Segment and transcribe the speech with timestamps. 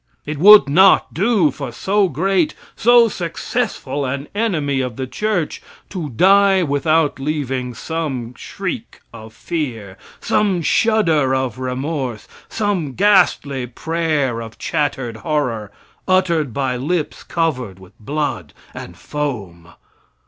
[0.25, 6.09] It would not do for so great, so successful an enemy of the church to
[6.09, 14.57] die without leaving some shriek of fear, some shudder of remorse, some ghastly prayer of
[14.57, 15.71] chattered horror,
[16.07, 19.71] uttered by lips covered with blood and foam.